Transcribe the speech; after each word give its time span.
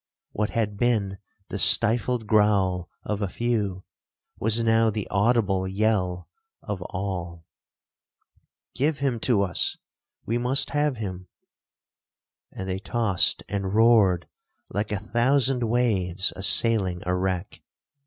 What 0.31 0.49
had 0.49 0.77
been 0.77 1.19
the 1.49 1.59
stifled 1.59 2.25
growl 2.25 2.89
of 3.03 3.21
a 3.21 3.27
few, 3.27 3.83
was 4.39 4.59
now 4.59 4.89
the 4.89 5.07
audible 5.11 5.67
yell 5.67 6.27
of 6.63 6.81
all—'Give 6.89 8.97
him 8.97 9.19
to 9.19 9.43
us—we 9.43 10.39
must 10.39 10.71
have 10.71 10.97
him;' 10.97 11.27
and 12.51 12.67
they 12.67 12.79
tossed 12.79 13.43
and 13.47 13.75
roared 13.75 14.27
like 14.71 14.91
a 14.91 14.97
thousand 14.97 15.65
waves 15.69 16.33
assailing 16.35 17.03
a 17.05 17.13
wreck. 17.13 17.61